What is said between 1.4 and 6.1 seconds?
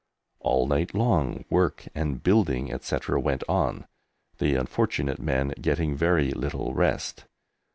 work and building, etc., went on, the unfortunate men getting